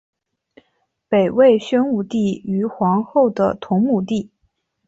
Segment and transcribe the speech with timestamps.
[1.07, 4.31] 北魏宣武帝于皇后的同母弟。